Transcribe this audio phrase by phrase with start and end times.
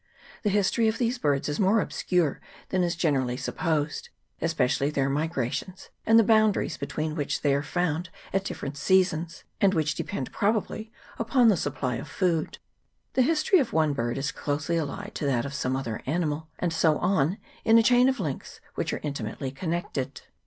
[0.41, 2.09] The history of these birds is more 22 COOK'S STRAITS.
[2.09, 2.19] [PART.
[2.19, 2.41] i.
[2.41, 4.09] obscure than is generally supposed,
[4.41, 9.75] especially their migrations, and the boundaries between which they are found at different seasons, and
[9.75, 12.57] which depend, probably, upon the supply of food.
[13.13, 16.73] The history of one bird is closely allied to that of some other animal, and
[16.73, 20.23] so on in a chain the links of which are inti mately connected.